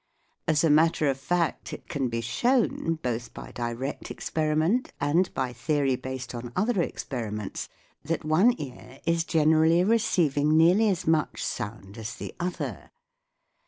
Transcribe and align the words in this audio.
As 0.47 0.63
a 0.63 0.71
matter 0.71 1.07
of 1.09 1.19
fact 1.19 1.73
it 1.73 1.87
can 1.87 2.09
be 2.09 2.21
shown, 2.21 2.95
both 3.03 3.35
by 3.35 3.51
direct 3.51 4.09
experiment 4.09 4.91
and 4.99 5.31
by 5.35 5.53
theory 5.53 5.95
based 5.95 6.33
on 6.33 6.51
other 6.55 6.81
experiments, 6.81 7.69
that 8.03 8.25
one 8.25 8.59
ear 8.59 8.99
is 9.05 9.23
generally 9.23 9.83
receiving 9.83 10.57
nearly 10.57 10.89
as 10.89 11.05
much 11.05 11.43
sound 11.45 11.99
as 11.99 12.15
the 12.15 12.33
other. 12.39 12.89